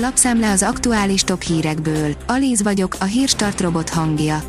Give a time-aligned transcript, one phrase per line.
[0.00, 2.14] Lapszemle az aktuális top hírekből.
[2.26, 4.42] Alíz vagyok, a hírstart robot hangja.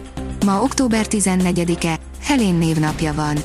[0.46, 3.38] Ma október 14-e, Helén névnapja van.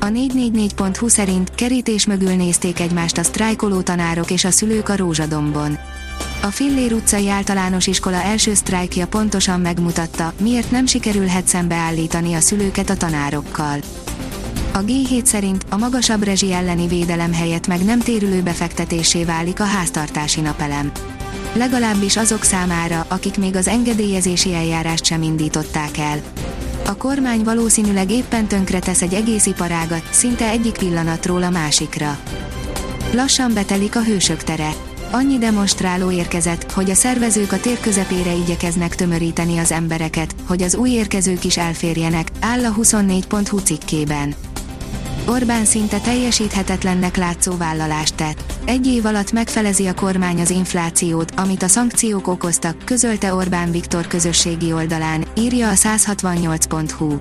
[0.00, 5.78] A 444.hu szerint kerítés mögül nézték egymást a sztrájkoló tanárok és a szülők a Rózsadombon.
[6.42, 12.90] A Fillér utcai általános iskola első sztrájkja pontosan megmutatta, miért nem sikerülhet szembeállítani a szülőket
[12.90, 13.78] a tanárokkal.
[14.72, 19.64] A G7 szerint a magasabb rezsi elleni védelem helyett meg nem térülő befektetésé válik a
[19.64, 20.92] háztartási napelem.
[21.54, 26.20] Legalábbis azok számára, akik még az engedélyezési eljárást sem indították el.
[26.86, 32.18] A kormány valószínűleg éppen tönkre tesz egy egész iparágat, szinte egyik pillanatról a másikra.
[33.12, 34.70] Lassan betelik a hősök tere.
[35.10, 40.74] Annyi demonstráló érkezett, hogy a szervezők a tér közepére igyekeznek tömöríteni az embereket, hogy az
[40.74, 44.34] új érkezők is elférjenek, áll a 24.hu cikkében.
[45.26, 48.52] Orbán szinte teljesíthetetlennek látszó vállalást tett.
[48.64, 54.06] Egy év alatt megfelezi a kormány az inflációt, amit a szankciók okoztak, közölte Orbán Viktor
[54.06, 57.18] közösségi oldalán, írja a 168.hu.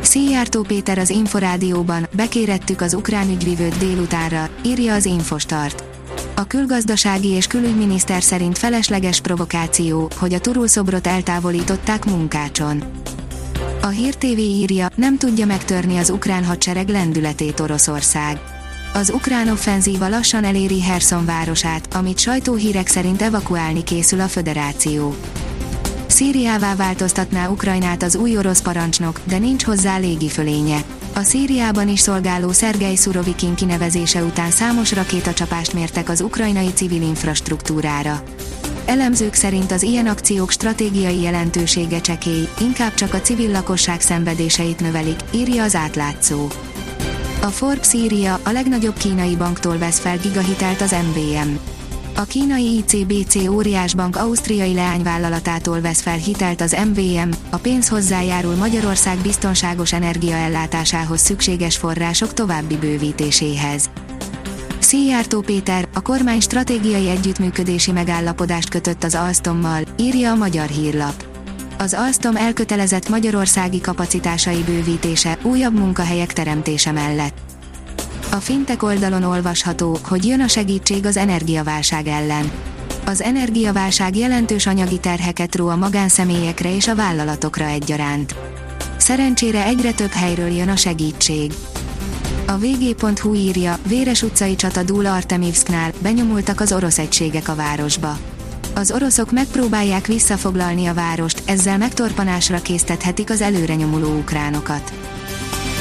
[0.00, 5.84] Szijjártó Péter az Inforádióban, bekérettük az ukrán ügyvivőt délutánra, írja az Infostart.
[6.36, 12.82] A külgazdasági és külügyminiszter szerint felesleges provokáció, hogy a turulszobrot eltávolították munkácson.
[13.80, 18.40] A Hír TV írja, nem tudja megtörni az ukrán hadsereg lendületét Oroszország.
[18.94, 25.14] Az ukrán offenzíva lassan eléri Herson városát, amit sajtóhírek szerint evakuálni készül a föderáció.
[26.06, 30.84] Szíriává változtatná Ukrajnát az új orosz parancsnok, de nincs hozzá légifölénye.
[31.14, 38.22] A Szíriában is szolgáló Szergej Szurovikin kinevezése után számos rakétacsapást mértek az ukrajnai civil infrastruktúrára.
[38.88, 45.20] Elemzők szerint az ilyen akciók stratégiai jelentősége csekély, inkább csak a civil lakosság szenvedéseit növelik,
[45.34, 46.46] írja az átlátszó.
[47.42, 51.54] A Forbes írja, a legnagyobb kínai banktól vesz fel gigahitelt az MVM.
[52.16, 59.18] A kínai ICBC óriásbank ausztriai leányvállalatától vesz fel hitelt az MVM, a pénz hozzájárul Magyarország
[59.18, 63.90] biztonságos energiaellátásához szükséges források további bővítéséhez.
[64.88, 71.24] Szijjártó Péter, a kormány stratégiai együttműködési megállapodást kötött az Alstommal, írja a Magyar Hírlap.
[71.78, 77.36] Az Alstom elkötelezett magyarországi kapacitásai bővítése, újabb munkahelyek teremtése mellett.
[78.30, 82.50] A fintek oldalon olvasható, hogy jön a segítség az energiaválság ellen.
[83.04, 88.34] Az energiaválság jelentős anyagi terheket ró a magánszemélyekre és a vállalatokra egyaránt.
[88.96, 91.52] Szerencsére egyre több helyről jön a segítség.
[92.48, 98.18] A vg.hu írja, véres utcai csata dúl Artemivsknál, benyomultak az orosz egységek a városba.
[98.74, 104.92] Az oroszok megpróbálják visszafoglalni a várost, ezzel megtorpanásra késztethetik az előre nyomuló ukránokat.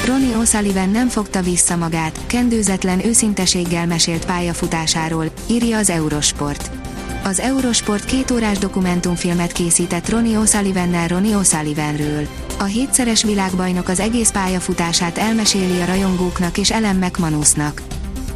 [0.05, 6.86] Ronnie O'Sullivan nem fogta vissza magát, kendőzetlen őszinteséggel mesélt pályafutásáról, írja az Eurosport.
[7.27, 12.27] Az Eurosport két órás dokumentumfilmet készített Ronnie O'Sullivannel Ronnie O'Sullivanről.
[12.59, 17.81] A hétszeres világbajnok az egész pályafutását elmeséli a rajongóknak és Ellen McManusnak.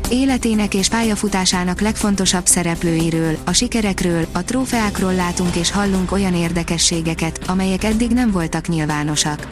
[0.10, 7.84] Életének és pályafutásának legfontosabb szereplőiről, a sikerekről, a trófeákról látunk és hallunk olyan érdekességeket, amelyek
[7.84, 9.48] eddig nem voltak nyilvánosak.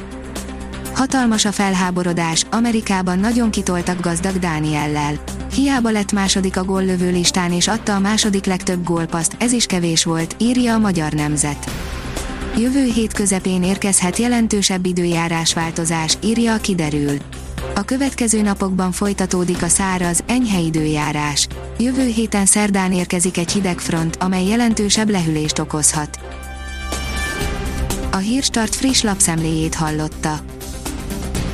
[0.93, 5.19] Hatalmas a felháborodás, Amerikában nagyon kitoltak gazdag Dániellel.
[5.53, 10.03] Hiába lett második a góllövő listán és adta a második legtöbb gólpaszt, ez is kevés
[10.03, 11.71] volt, írja a Magyar Nemzet.
[12.57, 17.17] Jövő hét közepén érkezhet jelentősebb időjárás változás, írja a kiderül.
[17.75, 21.47] A következő napokban folytatódik a száraz, enyhe időjárás.
[21.77, 26.19] Jövő héten szerdán érkezik egy hideg front, amely jelentősebb lehűlést okozhat.
[28.11, 30.39] A Hírstart friss lapszemléjét hallotta.